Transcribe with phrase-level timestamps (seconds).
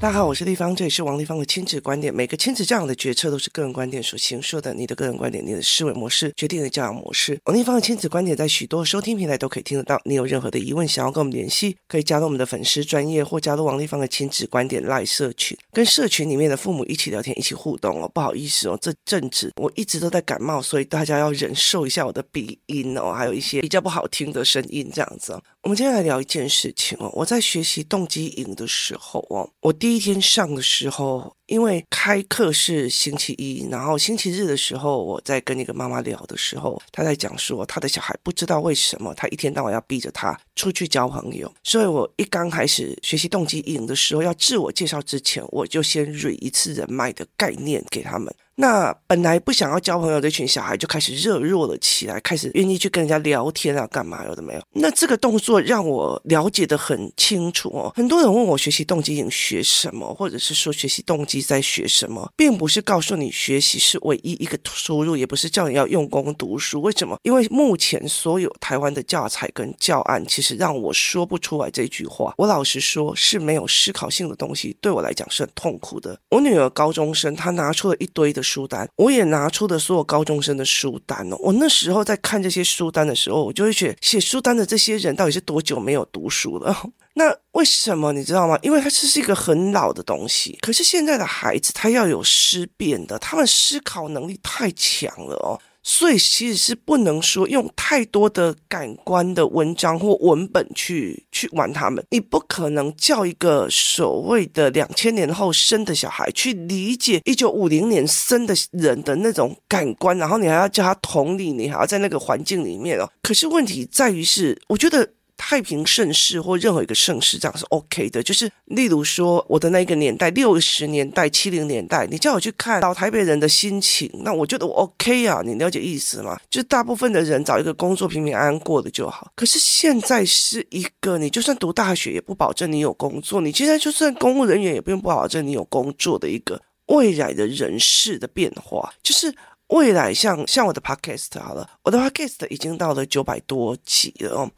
[0.00, 2.14] 大家好，我是丽芳，这里是王丽芳的亲子观点。
[2.14, 7.36] 每个亲子教养的决策都是个人观点所形塑的，你的个人观点，你的思维模式决定了教养模式。
[7.46, 10.00] 王丽芳的亲子观点在许多收听平台都可以听得到。
[10.04, 18.08] 你有任何的疑问想要跟我们联系，可以加入我们的粉丝专业或加入王丽芳的亲子观点 LINE 社群，跟社群里面的父母一起聊天，一起互动哦。
[18.14, 25.42] 不好意思哦，这阵子我一直都在感冒，所以大家要忍受一下我的鼻音哦，还有一些比较不好听的声音这样子哦。
[25.64, 41.50] 我们今天来聊一件事情哦，我在学习动机营的时候哦，我第第一天上的时候，因为开课是星期一，然后星期日的时候，我在跟一个妈妈聊的时候，她在讲说，她的小孩不知道为什么，他一天到晚要逼着他出去交朋友。
[41.64, 48.32] 所以我一刚开始学习动机营的时候，要自我介绍之前，我就先蕊一次人脉的概念给他们。
[48.60, 54.60] 那本来不想要交朋友的一群小孩就开始热络了起来，开始愿意去跟人家聊天啊，干嘛有的没有。
[54.72, 57.92] 那这个动作让我了解的很清楚哦。
[57.94, 66.82] 很多人问我学习动机营学什么，或者是说学习动机在学什么，并不是告诉你学习是唯一一个出路，也不是叫你要用功读书。
[66.82, 67.16] 为什么？
[67.22, 72.34] 因为目前所有台湾的教材跟教案，其实让我说不出来这句话。
[72.38, 76.18] 我老实说，是没有思考性的东西，对我来讲是很痛苦的。
[76.30, 78.42] 我女儿高中生，她拿出了一堆的。
[78.48, 81.36] 书单，我也拿出了所有高中生的书单哦。
[81.40, 86.74] 我那时候在看这些书单的时候，我就会觉得写书单的这些人到底是多久没有读书了？
[87.18, 88.56] 那为什么你知道吗？
[88.62, 90.56] 因为它这是一个很老的东西。
[90.62, 95.58] 可是现在的孩子他要有思辨的，他们思考能力太强了哦。
[95.82, 102.04] 所以其实是不能说用太多的感官的文章或文本去去玩他们。
[102.10, 113.10] 你不可能叫一个所谓的两千年后生的小孩去理解一九五零年生的人的那种感官，然后你还要叫他同理，你还要在那个环境里面哦。
[113.22, 115.10] 可是问题在于是，我觉得。
[115.38, 118.22] 太平盛世或任何一个盛世，这样是 OK 的。
[118.22, 125.40] 就是例如说，我的那个年代，六十年代、七零年代，你叫我去看老台北人的心情，那我觉得我 OK 啊。
[125.44, 126.38] 你了解意思吗？
[126.50, 129.32] 就是大部分的人找一个工作平平安安过的就好。
[129.36, 139.32] 可是现在是一个，你就算读大学也不保证你有工作，你现在就算公务人员也不用不保证你有工作的一个未来的人事的变化，就是
[139.68, 144.50] 未来像像我的 Podcast 好了，我的 Podcast 已经到了九百多集了哦。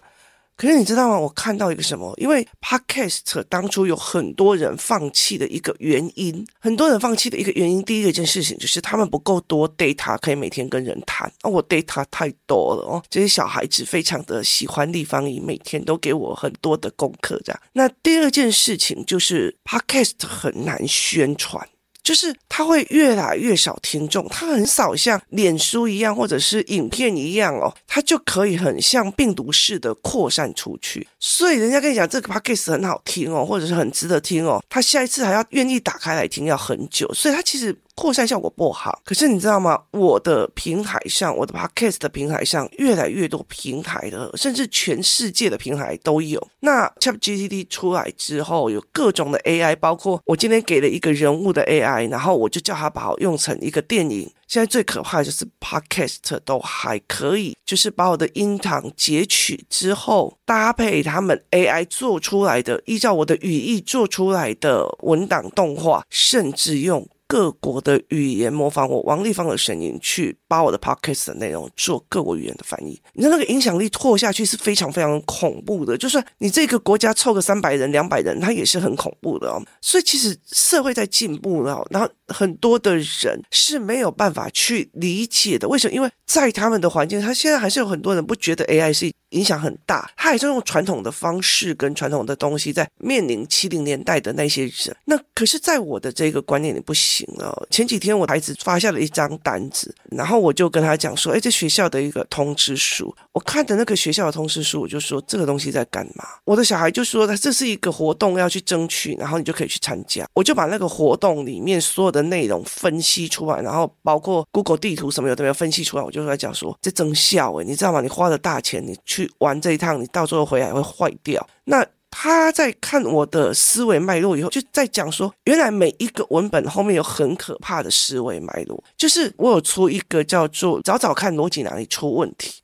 [0.60, 1.18] 可是你知道吗？
[1.18, 2.12] 我看到一个什么？
[2.18, 11.32] 因为 Podcast 当初有很多人放弃的一个原因，很多人放弃的一个原因，第一个一件事情就是他们不够多 data 可以每天跟人谈。
[11.44, 17.58] 哦，我 data 太多了哦，这些小孩子非常的喜欢立方体，每天都给我很多的功课这样。
[17.72, 21.66] 那第二件事情就是 Podcast 很难宣传。
[22.10, 31.06] 就是他会越来越少听众，他很少像脸书一样或者是影片一样哦，他就可以很像病毒似的扩散出去。
[31.20, 37.72] 所以人家跟你讲这个 podcast 很好听哦，或者是很值得听哦，他下一次还要愿意打开来听要很久，所以他其实。
[38.00, 39.78] 扩散效果不好，可是你知道吗？
[39.90, 46.42] 我的平台上，我的 Podcast 的平台上，越来越多平台的，甚至全世界的平台都有。
[46.60, 54.32] 那 ChatGPT 出来之后，有各种的 AI，包括我今天给了一个人物的 AI，然后我就叫他把我用成一个电影。
[54.48, 67.06] 现在最可怕的就是 Podcast 都还可以，就是把我的音档截取之后，搭配他们 AI 做出来的，依照我的语义做出来的文档动画，甚至用。
[67.30, 73.00] 各国的语言模仿我王丽芳的声音，去把我的 podcast 的内容做各国语言的翻译。
[73.12, 75.96] 你的那个影响力拓下去是非常非常恐怖的。
[75.96, 79.62] 就算你这个国家凑个三百人、两百人，它也是很恐怖的哦。
[79.80, 85.68] 所以其实社会在进步了，然后很多的人是没有办法去理解的。
[85.68, 85.94] 为什么？
[85.94, 94.96] 因为在他们的环境，他现在还是有很多人不觉得 AI 是影响很大，他还是用传统的方式跟传统的东西在面临七零年代的那些人。
[95.04, 97.26] 那可是，在我的这个观念里不行。
[97.70, 118.00] 前几天我孩子发下了一张单子，然后我就跟他讲说：“哎，这学校的一个通知书，我看的那个学校的通知书，我就说这个东西在干嘛？”我的小孩就说：“他这是一个活动要去争取，然后你就可以去参加。”我就把那个活动里面所有的内容分析出来，然后包括 Google 地图什么有的没有分析出来，我就在讲说：“这真笑诶，你知道吗？
[118.00, 121.86] 你花了大钱，你去玩这一趟，你到最后回来会坏掉。”那。
[122.12, 128.82] 他在看我的思维脉络以后，就在讲说，原来每一个文本后面有很可怕的思维脉络。
[128.96, 132.60] 就是我有出一个叫做“找找看逻辑哪里出问题”，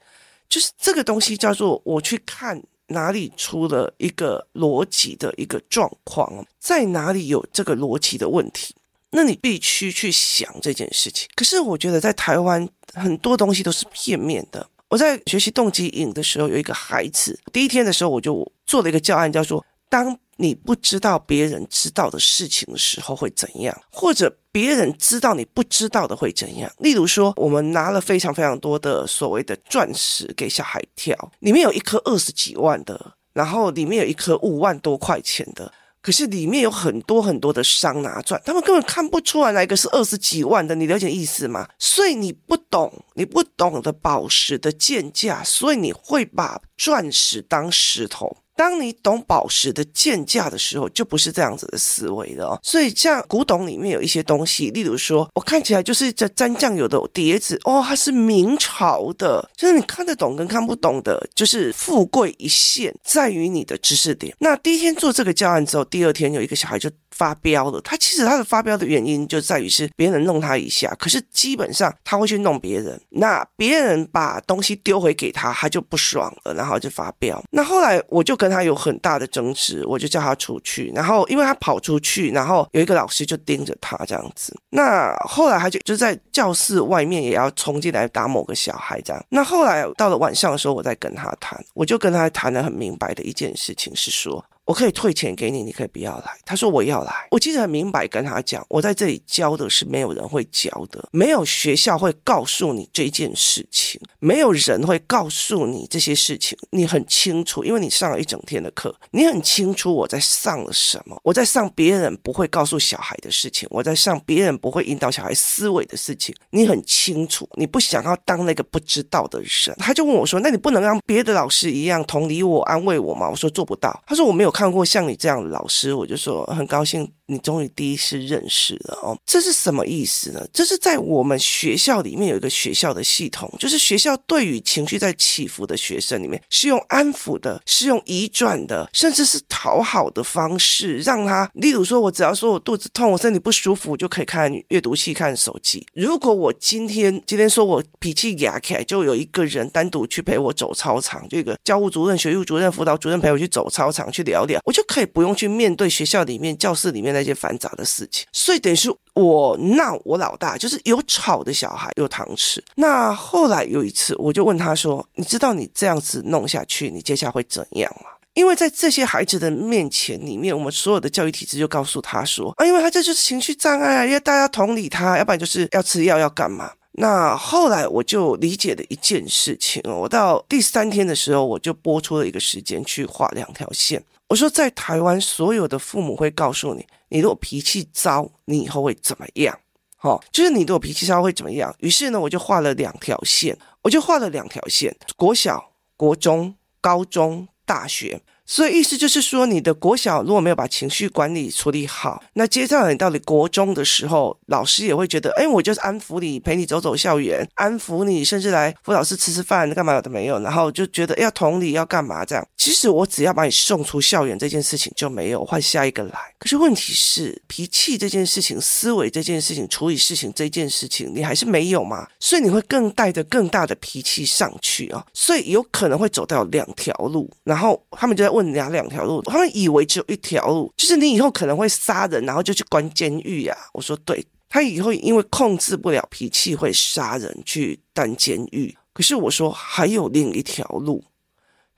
[0.51, 8.75] 就是这个东西叫做我去看哪里出了一个逻辑的一个状况，在哪里有这个逻辑的问题，
[9.11, 11.29] 那你必须去想这件事情。
[11.35, 14.69] 可是我觉得在台湾很多东西都是片面的。
[14.89, 26.71] 我在学习动机营的时候，有一个孩子，第一天的时候我就做了一个教案，叫做“当你不知道别人知道的事情的时候会怎样，或者别人知道你不知道的会怎样。
[26.79, 35.73] 例如说，我们拿了非常非常多的所谓的钻石给小孩挑，里面有一颗二十几万的，然后里面有一颗五万多块钱的。
[36.07, 41.69] 可是里面有很多很多的桑拿钻，他们根本看不出来哪一个是二十几万的，你了解意思吗？
[41.81, 48.37] 所以你不懂，你不懂得宝石的鉴价，所以你会把钻石当石头。
[48.57, 52.61] 当你懂宝石的鉴价的时候，就不是这样子的思维了哦。
[52.63, 64.35] 所以像古董里面有一些东西，例如说，我看起来就是在沾酱油的碟子哦，它是明朝的，就是你看得懂跟看不懂的，就是富贵一线在于你的知识点。
[64.39, 67.79] 那第一天做这个教案之后，第二天有一个小孩就发飙了。
[67.83, 72.99] 他其实他的发飙的原因就在于是别人弄他一下，可是基本上他会去弄别人。
[73.11, 77.43] 那别人把东西丢回给他，他就不爽了，然后就发飙。
[77.51, 78.46] 那后来我就跟。
[78.47, 80.93] 跟他有很大的争执，我就叫他出去。
[80.95, 84.57] 然后因为他跑出去，然后有一个老师就盯着他这样子。
[84.71, 89.21] 那后来他就就在教室外面也要冲进来打某个小孩这样。
[89.29, 94.45] 那后来到了晚上的时候，我再跟他谈，我就跟他谈的很明白的一件事情是说。
[94.67, 96.37] 我可以退钱给你，你可以不要来。
[96.45, 97.29] 他说我要来。
[97.31, 106.59] 我其实很明白跟他讲，我在这里教的是没有人会教的，没有学校会告诉你这件事情，没有人会告诉你这些事情。
[106.73, 111.17] 你很清楚，因为你上了一整天的课，你很清楚我在上了什么。
[111.23, 116.35] 我在上别人不会告诉小孩的事情，我在上别人不会引导小孩思维的事情。
[116.51, 119.77] 你很清楚，你不想要当那个不知道的人。
[119.79, 127.13] 他就问我说：“那你不能让别的老师一样同理我、安慰我吗？”我说：“做不到。”他说：“我没有。”看过像你这样的老师，我就说很高兴。
[127.27, 130.47] 你终于第一次认识了哦，这是什么意思呢？
[130.53, 145.85] 这是在我们学校里面有一个学校的系统，就是学校对于情绪在起伏的学生里面，是用安抚的，是用移转的，甚至是讨好的方式，让他，例如说，我只要说我肚子痛，我身体不舒服，就可以看阅读器、看手机。
[145.95, 162.63] 如果我今天今天说我脾气压起来，就有一个人单独去陪我走操场，这个教务主任、学务主任、辅导主任陪我去走操场去聊聊，我就可以不用去面对学校里面教室里面那些繁杂的事情，所以等于是我闹我老大，就是有吵的小孩有糖吃。
[162.75, 184.03] 那后来有一次，我就问他说：“你知道你这样子弄下去，你接下来会怎样吗？”因为在这些孩子的面前里面，我们所有的教育体制就告诉他说：“啊，因为他这就是情绪障碍啊，因为大家同理他，要不然就是要吃药要干嘛。”那后来我就理解了一件事情，我到第三天的时候，我就拨出了一个时间去画两条线。
[184.29, 189.59] 我说，在台湾，所有的父母会告诉你，你如果脾气糟，你以后会怎么样？
[190.01, 191.75] 哦，就是你如果脾气糟会怎么样？
[191.79, 198.21] 于是呢，我就画了两条线，我就画了两条线：国小、国中、高中、大学。
[198.47, 212.47] 所以意思就是说，你的国小如果没有把情绪管理处理好，那接下来你到了国中的时候，老师也会觉得，哎，我就是安抚你，陪你走走校园，安抚你，甚至来扶老师吃吃饭，干嘛都没有，然后就觉得要同理，要干嘛这样。
[212.57, 216.13] 其实我只要把你送出校园这件事情就没有，换下一个来。
[216.39, 222.07] 可是问题是，脾气这件事情、思维这件事情、处理事情这件事情，你还是没有嘛？
[222.21, 228.36] 所以你会更带着更大的脾气上去啊，所以有可能会走到两条路，然后他们就在。
[228.37, 229.23] 问哪两条路？
[229.23, 233.57] 他们以为只有一条路，就是你以后可能会杀人，然后就去关监狱呀。
[233.73, 238.77] 我说对，他以后因为控制不了脾气会杀人去当监狱。
[238.93, 241.03] 可是我说还有另一条路。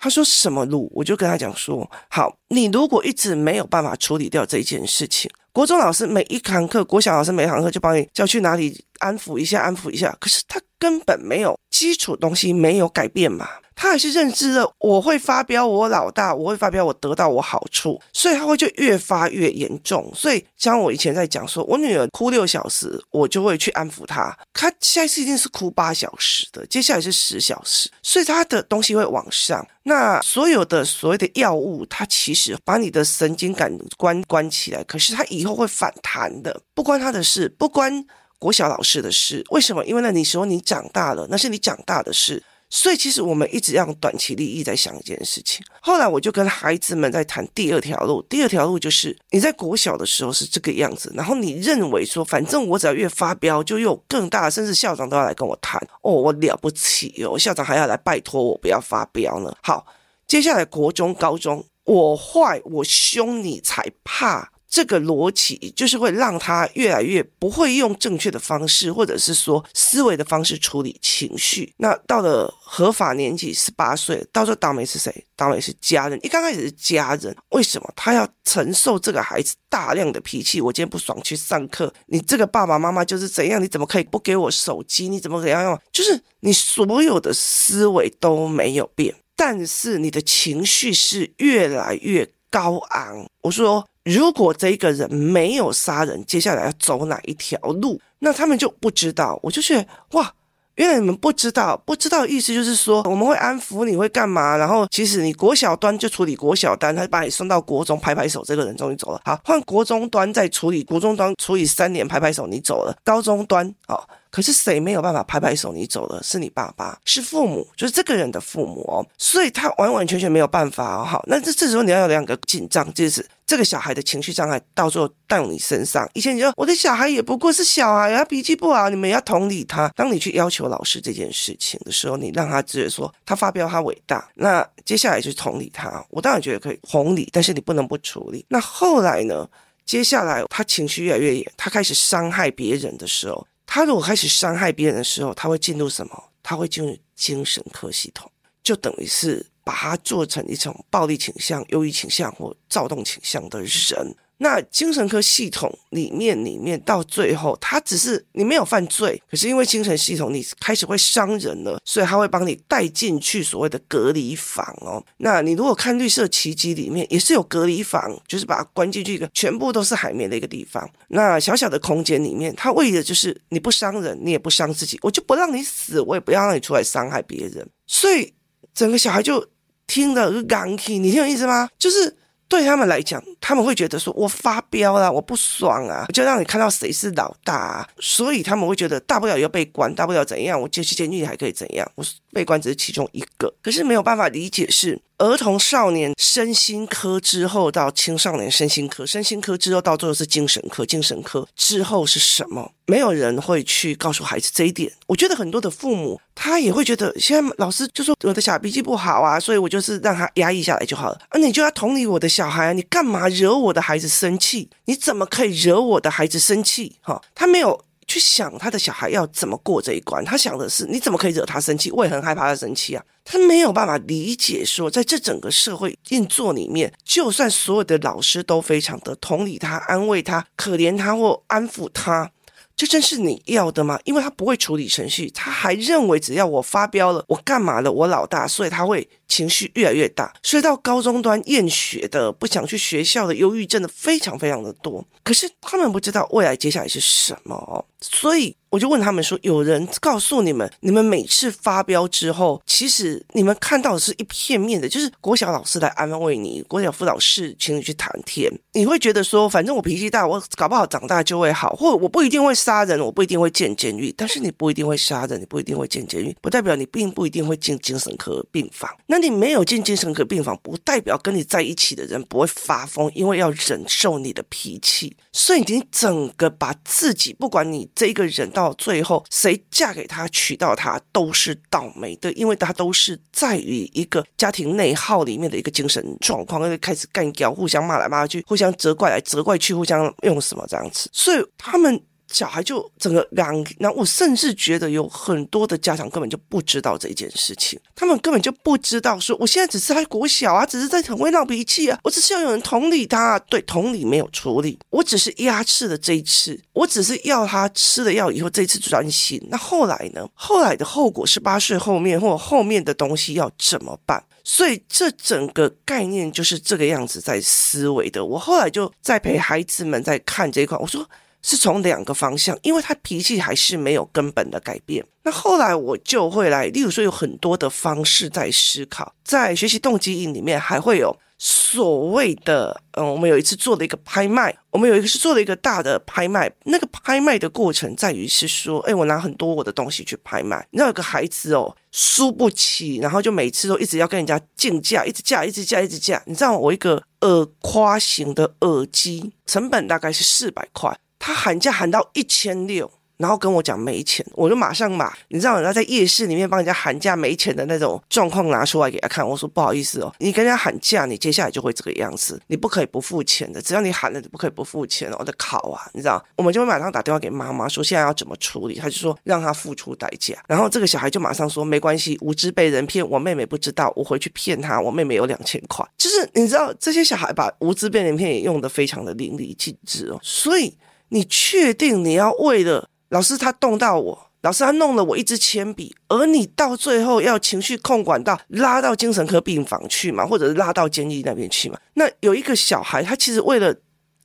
[0.00, 0.88] 他说什么路？
[0.94, 10.16] 我就跟他讲说：好，你如果一直没有办法处理掉这件事情，国中老师每一堂课，国小老师每一堂课就帮你叫去哪里安抚一下，安抚一下。
[10.20, 13.48] 可是他根本没有基础东西没有改变嘛。
[13.80, 20.10] 他还是认知了我会发飙，我老大我会发飙，我得到我好处，所以他会就越发越严重。
[20.12, 24.36] 所以像我以前在讲说，我女儿哭六小时，我就会去安抚她。
[24.52, 29.64] 她下一次一定是哭八小时的，接下来是十小时，所以她的东西会往上。
[29.84, 38.04] 那所有的所谓的药物，它其实把你的神经感官关起来，可是它以后会反弹的，不关他的事，不关
[38.38, 39.44] 国小老师的事。
[39.50, 39.84] 为什么？
[39.84, 42.42] 因为那你说你长大了，那是你长大的事。
[42.70, 45.64] 所以，其实我们一直用短期利益在想一件事情。
[45.80, 48.20] 后来，我就跟孩子们在谈第二条路。
[48.28, 55.80] 第二条路就是你在国小的时候是这个样子，然后你认为说，反正我只要越发飙，就有更大，甚至校长都要来跟我谈。
[56.02, 59.50] 哦，我了不起哦，校长还要来拜托我不要发飙呢。
[59.62, 59.86] 好，
[60.26, 71.72] 接下来国中、高中，我坏我凶你才怕这个逻辑就是会让他越来越不会用正确的方式，或者是说思维的方式处理情绪。
[71.78, 75.24] 那到了合法年纪十八岁，到时候倒霉是谁？
[75.34, 76.18] 倒霉是家人。
[76.22, 80.60] 一刚开始是家人，为什么他要承受这个孩子大量的脾气？
[80.60, 83.62] 我今天不爽去上课，你这个爸爸妈妈就是怎样？
[83.62, 85.08] 你怎么可以不给我手机？
[85.08, 85.80] 你怎么怎样用？
[85.90, 93.26] 就是你所有的思维都没有变，但是你的情绪是越来越高昂。
[93.40, 93.88] 我说。
[94.08, 98.00] 如果这个人没有杀人，接下来要走哪一条路？
[98.20, 99.38] 那他们就不知道。
[99.42, 100.32] 我就觉得哇，
[100.76, 104.56] 原来你们不知道，不知道的意思就是说我们会安抚你，会干嘛？
[104.56, 109.20] 然后其实你国小端就处理国小端，他就把你送到国中，拍拍手，这个人终于走了。
[109.24, 112.96] 好，换国中端再处理，国中端处理三年，拍拍手，你走了。
[113.04, 114.02] 高中端哦。
[114.30, 115.72] 可是谁没有办法拍拍手？
[115.72, 121.02] 你走了，是你爸爸，是父母，就是这个人的父母哦，所以他完完全全没有办法哦。
[121.02, 126.06] 好，那这这时候你要有两个紧张，就是这个小孩的情绪障碍到最后到你身上。
[126.12, 129.88] 以前你说我的小孩也不过是小孩，他脾气不好，你们要同理他。
[129.96, 136.04] 当你去要求老师这件事情的时候，你让他觉得说他发飙他伟大，那接下来就是同理他。
[136.10, 138.44] 我当然觉得可以同理，但是你不能不处理。
[138.50, 139.48] 那后来呢？
[139.86, 143.46] 接下来他情绪越来越严，他开始伤害别人的时候。
[143.64, 146.24] 他如果开始伤害别人的时候，他会进入什么？
[146.42, 148.30] 他会进入精神科系统，
[148.62, 154.16] 就等于是把他做成一种暴力倾向、忧郁倾向或躁动倾向的人。
[154.38, 165.04] 那精神科系统里面，里面到最后，他只是你没有犯罪，可是因为精神系统你开始会伤人了，所以他会帮你带进去所谓的隔离房哦。
[165.18, 170.88] 那你如果看《绿色奇迹》里面，也是有隔离房，就是把它关进去一个全部都是海绵的一个地方。
[171.08, 177.68] 那小小的空间里面，他为的就是你不伤人，你也不伤自己，我就不让你死，我也不要让你出来伤害别人。
[177.86, 178.32] 所以
[178.72, 179.44] 整个小孩就
[179.88, 181.68] 听了个刚气，你听我意思吗？
[181.76, 182.14] 就是。
[182.50, 191.86] 对他们来讲，他们会觉得说：“我发飙了，我不爽啊！”就让你看到谁是老大啊，所以他们会觉得大不了要被关，大不了怎样，我进去监狱还可以怎样？
[191.94, 192.02] 我
[192.32, 194.98] 被关只是其中一个，可是没有办法理解是。
[195.18, 202.72] 儿童少年身心科之后到青少年身心科，身心科之后到最后是精神科，精神科之后是什么？
[202.86, 204.90] 没有人会去告诉孩子这一点。
[205.06, 211.18] 我觉得很多的父母他也会觉得，现在老师就说我的小脾气不好啊，所以我就是让他压抑下来就好了。
[211.28, 214.70] 啊你就要同理我的小孩啊，你干嘛惹我的孩子生气？
[214.84, 216.96] 你怎么可以惹我的孩子生气？
[217.02, 217.84] 哈，他没有。
[218.08, 221.92] 去想他的小孩要怎么过这一关，他想的是你怎么可以惹他生气？
[221.92, 223.04] 我也很害怕他生气啊。
[223.22, 232.32] 他没有办法理解说，在这整个社会运作里面，就算所有的老师都非常的同理他、安慰他、可怜他或安抚他。
[232.74, 233.98] 这真是你要的吗？
[234.04, 237.92] 因为他不会处理程序，他还认为只要我发飙了，我干嘛了？
[237.92, 245.04] 我老大，所以他会情绪越来越大，所以到高中端厌学的、不想去学校的、忧郁症的非常非常的多。
[245.22, 248.56] 可是他们不知道未来接下来是什么，所以。
[248.70, 268.94] 我就问他们说：“有人告诉你们，你们每次发飙之后，其实你们看到的是一片面的，就是国小老师来安慰你，国小辅导室请你去谈天，你会觉得说，反正我脾气大，我搞不好长大就会好，或我不一定会杀人，我不一定会进监狱，但是你不一定会杀人，你不一定会进监狱，不代表你并不一定会进精神科病房。
[269.06, 275.16] 那你没有进精神科病房，不代表跟你在一起的人不会发疯，因为要忍受你的脾气。
[275.32, 292.02] 所以你整个把自己，不管你这一个人。”到最后，谁嫁给他、娶到他都是倒霉的，因为他都是在于一个家庭内耗里面的一个精神状况，因为开始干譙，互相骂来骂去，互相责怪来责怪去，互相用什么这样子，所以他们。
[292.30, 310.28] 小孩就整个两，那我甚至觉得有很多的家长根本就不知道这件事情，他们根本就不知道说，我现在只是在国小啊，只是在很会闹脾气啊，我只是要有人同理他，对，同理没有处理，我只是压制了这一次，我只是要他吃了药以后这一次专心，那后来呢？
[310.34, 314.22] 后来的后果是八岁后面或后面的东西要怎么办？
[314.44, 318.24] 所以这整个概念就是这个样子在思维的。
[318.24, 321.08] 我后来就在陪孩子们在看这一块，我说。
[321.42, 325.04] 是从两个方向，因为他脾气还是没有根本的改变。
[325.22, 346.22] 那后来我就会来，例如说有很多的方式在思考，在学习动机营里面还会有所谓的，嗯，我们有一次做了一个拍卖，我们有一个是做了一个大的拍卖，那个拍卖的过程在于是说，哎，我拿很多我的东西去拍卖，你知道有个孩子哦，输不起，然后就每次都一直要跟人家竞价，一直价，一直价，一直价。
[346.26, 350.98] 你知道我一个耳夸型的耳机成本大概是四百块。
[351.18, 359.28] 他喊价喊到一千六，然后跟我讲没钱，我就马上把你知道人家在夜市里面帮人家喊价没钱的那种状况拿出来给他看。
[359.28, 363.60] 我说不好意思哦，你跟人家喊价，你接下来就会这个样子，你不可以不付钱的。
[363.60, 365.16] 只要你喊了，你不可以不付钱哦。
[365.18, 370.36] 我的考啊，你知道，我们就会马上打电话给妈妈说现在要怎么处理，他就说让他付出代价。
[370.46, 375.84] 然后这个小孩就马上说没关系，无知被人骗，我妹妹不知道，我回去骗她，我妹妹有两千块。
[375.96, 380.72] 就是你知道这些小孩把无知被人骗也用得非常的淋漓尽致哦，所以
[381.08, 382.88] 你确定你要为了？
[383.10, 391.78] 老师他动到我，老师他弄了我一支铅笔，而你到最后要情绪控管到拉到精神科病房去嘛，或者是拉到监狱那边去嘛？
[391.94, 393.74] 那有一个小孩，他其实为了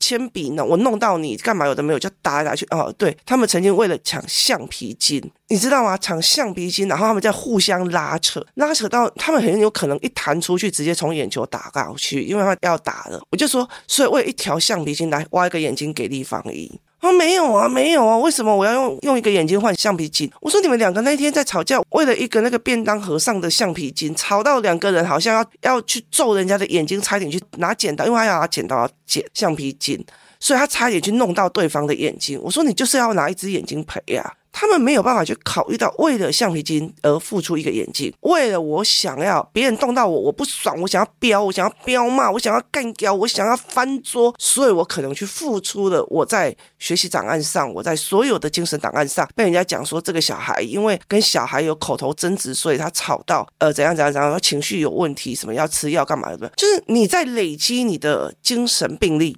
[0.04, 1.66] 铅笔呢，我弄到你干嘛？
[1.66, 2.68] 有的没有，就打来打去。
[2.72, 5.98] 哦，对，他们曾经为了抢橡皮筋，你知道吗？
[5.98, 13.22] 抢橡皮筋，然后他们在互相拉扯，拉扯到他们很有可能一弹出去，直接从眼球打过去，因为他要打了。
[13.32, 16.70] 我就说，所以为一条橡皮筋来挖一个眼睛给立方一。
[17.04, 20.32] 他说没有啊，没有啊，为什么我要用用一个眼睛换橡皮筋？
[20.40, 30.02] 我说你们两个那天在吵架，为了一个那个便当盒上的橡皮筋，吵到两个人好像要要去揍人家的眼睛，差点去拿剪刀，因为他要拿剪刀要剪橡皮筋，
[30.40, 32.40] 所以他差点去弄到对方的眼睛。
[32.42, 34.32] 我说你就是要拿一只眼睛赔呀、啊。
[34.54, 46.06] 他们没有办法去考虑到，为了橡皮筋而付出一个眼镜，为了我想要别人动到我，我不爽，我想要飙，我想要飙骂，我想要干掉，我想要翻桌，所以我可能去付出了。
[46.06, 59.36] 我在学习档案上，我在所有的精神档案上，被人家讲说这个小孩因为跟小孩有口头争执，所以他吵到呃怎样怎样怎样，他情绪有问题，什么要吃药干嘛的，就是你在累积你的精神病历，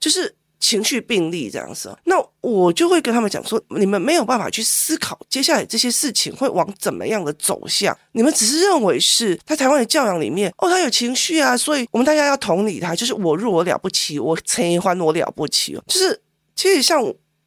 [0.00, 0.36] 就是。
[0.64, 16.18] 情绪病例这样子，那我就会跟他们讲说，你们没有办法去思考接下来这些事情会往怎么样的走向，你们只是认为是在台湾的教养里面，哦，他有情绪啊，所以我们大家要同理他，就是我弱我了不起，我陈一欢我了不起哦，就是
[16.56, 17.02] 其实像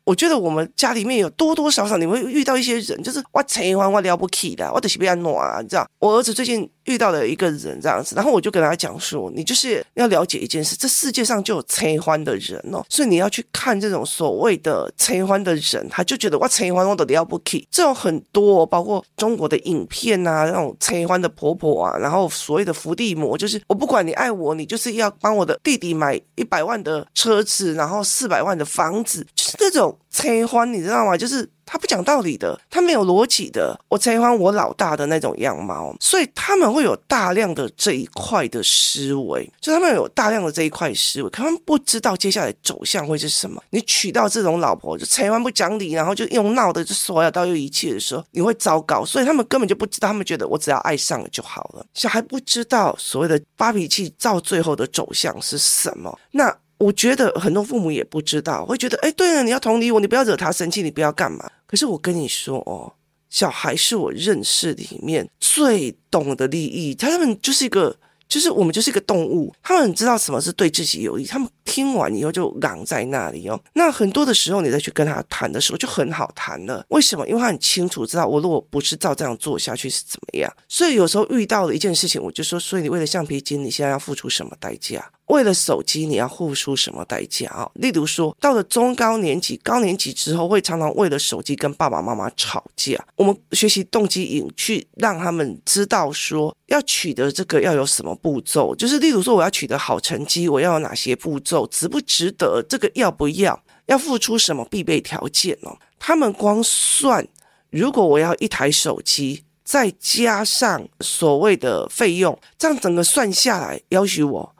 [0.06, 0.16] 我。
[0.16, 5.86] 觉得我们家里面有多多少少你会遇到一些人，就是我陈欢我了不起的，我得是不要弄啊，你知道？
[6.00, 29.98] 我儿子最近遇到了一个人这样子，然后我就跟他讲说，你就是要了解一件事，这世界上就有陈欢的人哦，所以你要去看这种所谓的陈欢的人，他就觉得我陈欢我都了不起，这种很多，包括中国的影片啊，那种陈欢的婆婆啊，然后所谓的伏地魔，就是我不管你爱我，你就是要帮我的弟弟买一百万的车子，然后四百万的房子，就是这种。
[30.10, 31.16] 拆欢，你知道吗？
[31.16, 33.80] 就是他不讲道理的，他没有逻辑的。
[33.90, 43.62] 我拆欢我老大的那种样貌，所以他们会有大量的这一块的思维，就他们有大量的这一块思维，他们不知道接下来走向会是什么。
[43.72, 49.04] 你娶到这种老婆，就拆欢不讲理，然后就用闹的就所有到又一切的时候，你会糟糕。
[49.04, 51.86] 所以他们根本就不知道，他们觉得我只要爱上了就好了。
[51.94, 56.18] 小孩不知道所谓的发脾气到最后的走向是什么。
[56.32, 56.56] 那。
[56.78, 61.50] 我觉得很多父母也不知道，会觉得，哎，对了，你要同理我，你不要惹他生气，你不要干嘛。
[61.66, 62.94] 可是我跟你说哦，
[63.30, 67.96] 小孩是我认识里面最懂得利益，他们就是一个。
[68.30, 73.58] 就是我们就是一个动物，他们很知道什么是对自己有利，他们听完以后就挡在那里哦。
[73.72, 76.86] 那很多的时候，你再去跟他谈的时候就很好谈了。
[76.90, 77.26] 为什么？
[77.26, 80.54] 因为他很清楚知道，我如果不是照这样做下去是怎么样。
[80.68, 85.10] 所以有时候遇到了一件事情，我就说：所以你为了橡皮筋，你现在要付出什么代价？
[85.28, 87.70] 为了手机，你要付出什么代价啊？
[87.76, 92.98] 例如说，到了中高年级、高年级之后，会常常为了手机跟爸爸妈妈吵架。
[93.16, 98.74] 我们学习动机引，去让他们知道说，要取得这个要有什么步骤。
[98.76, 101.68] 就是例如说，我要取得好成绩，我要有哪些步骤？
[101.68, 102.64] 值不值得？
[102.68, 103.62] 这个要不要？
[103.88, 105.78] 要付出什么必备条件哦？
[106.00, 107.28] 他们光算，
[107.70, 114.56] 如果我要一台手机，再加上所谓的费用，这样整个算下来，要求我。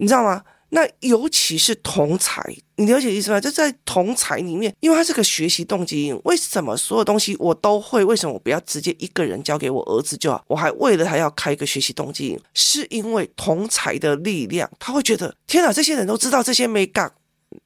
[0.00, 0.42] 你知道吗？
[0.70, 2.40] 那尤其是同才，
[2.76, 3.40] 你了解意思吗？
[3.40, 8.04] 就在同才里面，因为他是个学习动机，为什么所有东西我都会？
[8.04, 10.42] 为什么我不要直接一个人交给我儿子就好？
[10.46, 17.12] 我还为了他要开一个学习动机，是因为同才的力量，他会觉得天哪，这些人都知道这些没干，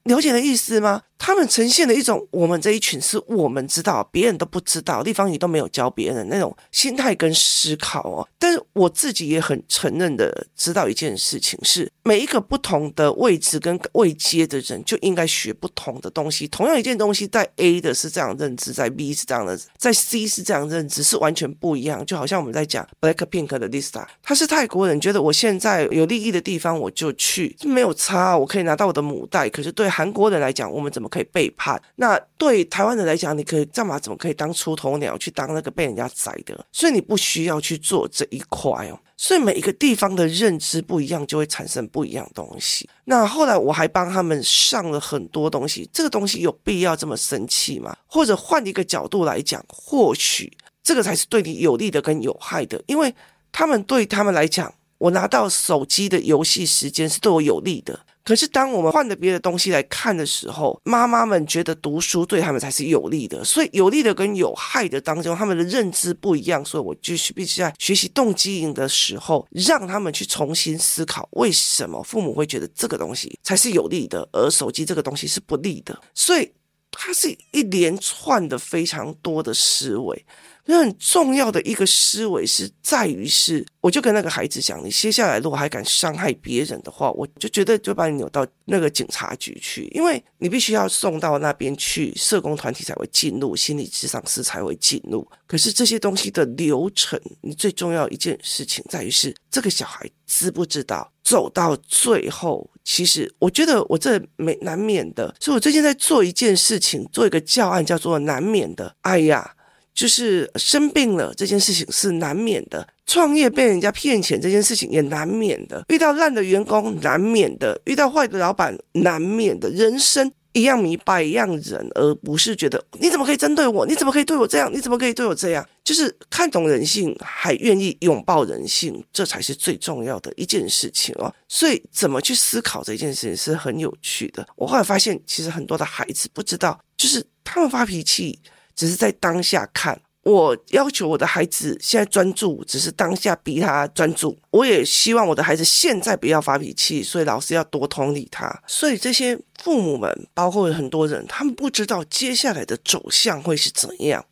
[0.04, 1.02] 了解的意思吗？
[1.16, 8.28] 他们呈现的一种，我们这一群是我们知道，别人都不知道，地方你都没有教别人的那种心态跟思考哦。
[8.38, 16.46] 但是我自己也很承认的知道一件事情是，每一个不同的位置跟位阶的人就应该学不同的东西。
[16.48, 22.04] 同样一件东西，在 A 的是这样认知，在 B 是这样的，在 C 是这样认知，是完全不一样。
[22.04, 29.48] 就好像我们在讲 Blackpink 的 Lisa，他是泰国人，觉得我现在有利益的地方我就去，没有差，我可以拿到我的母带。
[29.48, 31.08] 可是对韩国人来讲，我们怎么？
[31.08, 31.80] 可以背叛？
[31.94, 33.96] 那对台湾人来讲，你可以干嘛？
[33.96, 36.66] 怎么可以当出头鸟去当那个被人家宰的？
[36.72, 38.98] 所以你不需要去做这一块哦。
[39.16, 42.88] 所以每一个地方的认知不一样，就会产生不一样东西。
[43.04, 47.96] 那后来我还帮他们上了很多东西，这个东西有必要这么生气吗？
[48.08, 50.52] 或者换一个角度来讲，或许
[50.82, 53.14] 这个才是对你有利的跟有害的，因为
[53.52, 58.00] 他们对他们来讲，我拿到手机的游戏时间是对我有利的。
[58.24, 63.44] 可是，当我们换了别的东西来看的时候，妈妈们觉得读书对他们才是有利的。
[63.44, 66.64] 所以，有利的跟有害的当中，他们的认知不一样。
[66.64, 76.00] 所以，我继续必须在学习动机营的时候，让他们去重新思考，为什么父母会觉得这个东西才是有利的，而手机这个东西是不利的。
[76.14, 76.50] 所以，
[76.90, 80.24] 它是一连串的非常多的思维。
[80.66, 95.26] 很重要的一个思维是在于是，我就跟那个孩子讲，你接下来如果还敢伤害别人的话，我就觉得就把你扭到那个警察局去，因为你必须要送到那边去，社工团体才会进入，心理咨商师才会进入。
[95.46, 108.96] 可是这些东西的流程，你最重要一件事情在于是，这个小孩知不知道走到最后，其实我觉得我这没难免的，所以我最近在做一件事情，做一个教案，叫做难免的。
[109.02, 109.54] 哎呀。
[109.94, 123.86] 就是生病了这件事情是难免的，创业被人家骗钱这件事情也难免的，遇到烂的员工难免的，遇到坏的老板难免的，人生一样米百样人，而不是觉得你怎么可以针对我？
[123.86, 124.68] 你怎么可以对我这样？
[124.72, 125.64] 你怎么可以对我这样？
[125.84, 131.32] 就是看懂人性，还愿意拥抱人性，这才是最重要的一件事情哦。
[131.48, 134.44] 所以怎么去思考这件事情是很有趣的。
[134.56, 138.36] 我后来发现，其实很多的孩子不知道，就是他们发脾气。
[138.74, 144.38] 只是在当下看，我要求我的孩子现在专注，只是当下逼他专注。
[144.50, 148.62] 我也希望我的孩子现在不要发脾气，所以老师要多同理他。
[148.66, 154.24] 所以这些父母们，包括很多人，他们不知道接下来的走向会是怎样。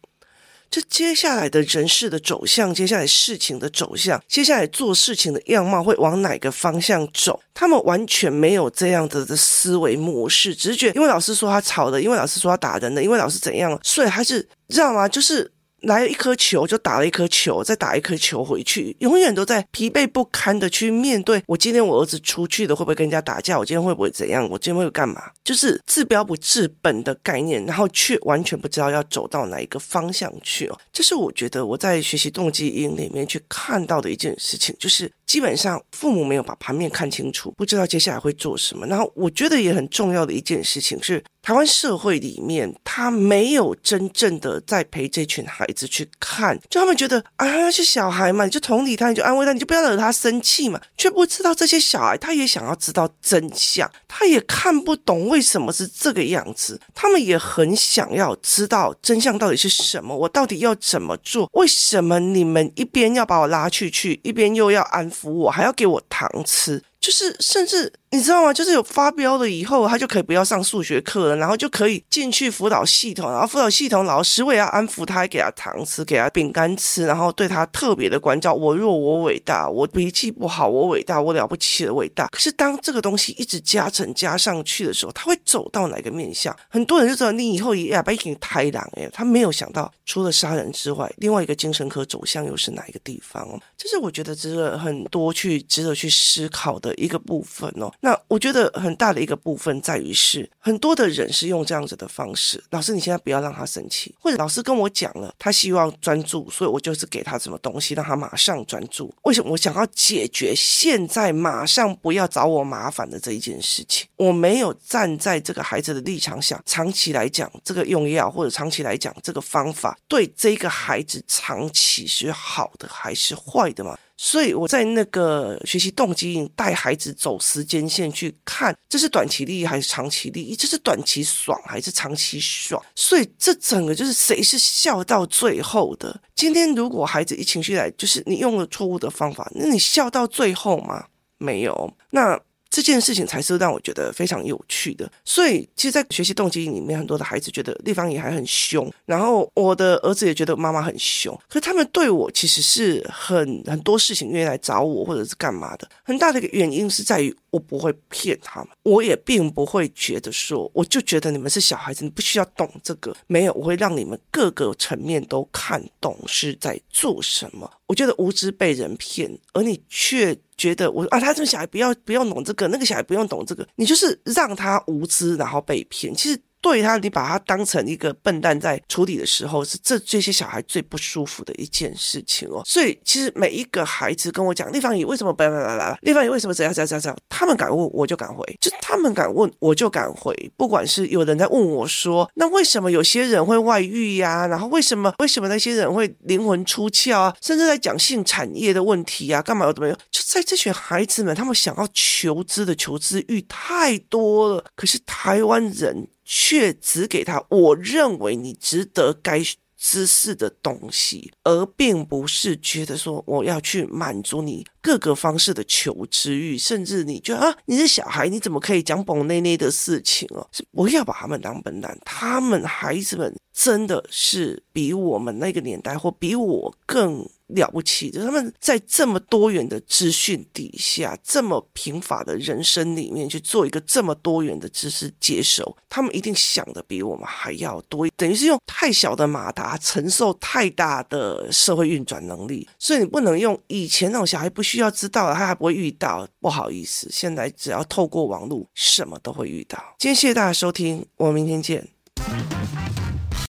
[0.72, 7.38] 这接下来的人事的走向，接下来事情的走向，接下来做事情的样貌会往哪个方向走？
[7.52, 10.90] 他们完全没有这样子的思维模式，直觉。
[10.92, 15.06] 因为老师说他吵的，因为老师说他打人的，因为老师怎样，所以还是知道吗？
[15.06, 15.52] 就是。
[15.82, 21.42] 来了一颗球，就打了一颗球，再打一颗球回去，永远都在疲惫不堪的去面对。
[21.46, 23.58] 我今天我儿子出去的，会不会跟人家打架？
[23.58, 24.48] 我今天会不会怎样？
[24.50, 25.30] 我今天会干嘛？
[25.44, 30.78] 就是治标不治本的概念，然后却完全不知道要走到哪一个方向去哦。
[30.92, 35.10] 这是我觉得我在学习动机营里面去看到的一件事情，就是。
[35.32, 38.86] 基本上父母没有把盘面看清楚，不知道接下来会做什么。
[38.86, 61.48] 然后我觉得也很重要的一件事情是，台湾社会里面他没有真正的在陪这群孩子去看，就他们觉得啊，是小孩嘛，你就同理他，你就安慰他，你就不要惹他生气嘛，却不知道这些小孩他也想要知道真相，他也看不懂为什么是这个样子，他们也很想要知道真相到底是什么，我到底要怎么做？
[61.54, 65.21] 为什么你们一边要把我拉去去，一边又要安抚？
[65.22, 67.92] 我还要给我糖吃，就是甚至。
[68.14, 68.52] 你知道吗？
[68.52, 78.52] 就是有发飙了以后，他就可以不要上数学课了，然后就可以进去辅导系统，然后辅导系统老师我也要安抚他，还给他糖吃，给他饼干吃，然后对他特别的关照。
[78.52, 82.26] 我弱，我伟大，我脾气不好，我伟大，我了不起的伟大。
[82.26, 86.54] 可是当这个东西一直加成加上去的时候，他会走到哪个面向？
[86.68, 93.58] 很多人就知道你以后也要被你太狼哎，他没有想到除了杀人之外，另外一个精神科走向又是哪一个地方？
[93.78, 97.92] 这是我觉得值得很多去值得去思考的一个部分哦。
[98.00, 102.62] 那我觉得很大的一个部分在于是，很多的人是用这样子的方式。
[102.70, 109.14] 老师，你现在不要让他生气，或者老师跟我讲了，他希望专注，所以我就是给他什么东西，让他马上专注。
[109.22, 114.06] 为什么我想要解决现在马上不要找我麻烦的这一件事情？
[114.16, 123.98] 我没有站在这个孩子的立场想，长期来讲，这个用药或者长期来讲，这个方法对这个孩子长期是好的还是坏的吗？
[124.24, 130.54] 所以我在那个学习动机带孩子走时间线去看，这是短期利益还是长期利益？
[130.54, 132.80] 这是短期爽还是长期爽？
[132.94, 136.22] 所以这整个就是谁是笑到最后的？
[136.36, 141.06] 今天如果孩子一情绪来，就是你用了错误的方法，那你笑到最后吗？
[141.38, 141.92] 没有。
[142.10, 142.40] 那。
[142.72, 167.70] 这件事情才是让我觉得非常有趣的，所以其实，在学习动机里面，很多的孩子觉得立方也还很凶，然后我的儿子也觉得妈妈很凶，可是他们对我其实是很很多事情愿意来找我，或者是干嘛的，很大的一个原因是在于我不会骗他们，我也并不会觉得说，我就觉得你们是小孩子，你不需要懂这个，没有，我会让你们各个层面都看懂是在做什么。
[167.86, 176.14] 我觉得无知被人骗，而你却觉得我啊，他这个小孩不要不要懂这个，那个小孩不用懂这个，你就是让他无知，然后被骗。
[176.14, 182.62] 其实对他，你把他当成一个笨蛋在处理的时候，是这这些小孩最不舒服的一件事情哦。
[182.64, 190.32] 所以其实每一个孩子跟我讲，立方体为什么来来来来，立方体为什么怎样怎样怎样，他们敢问我就敢回，就他们敢问我就敢回。
[190.56, 194.46] 不管是有人在问我说，那为什么有些人会外遇呀？
[194.46, 197.36] 然后为什么为什么那些人会灵魂出窍啊？
[197.42, 199.98] 甚至在讲性产业的问题啊，干嘛怎么样？
[200.10, 204.64] 就在这群孩子们，他们想要求知的求知欲太多了。
[204.76, 209.42] 可是台湾人却只给他，我认为你值得该
[209.76, 220.46] 知识的东西，而并不是觉得说我要去满足你各个方式的求知欲，甚至你觉得啊，你是小孩，你怎么可以讲蹦内内的事情哦？
[220.52, 227.28] 是不要把他们当笨蛋，他们孩子们真的是比我们那个年代或比我更。
[227.54, 246.26] 了不起的，他们在这么多元的资讯底下，这么贫乏的人生里面去做一个这么多元的知识接收，他们一定想的比我们还要多，等于是用太小的马达承受太大的社会运转能力，所以你不能用以前那种小孩不需要知道的，他还不会遇到。
[246.40, 249.78] 不好意思，现在只要透过网络，什么都会遇到。
[249.98, 251.86] 今天谢谢大家收听，我们明天见。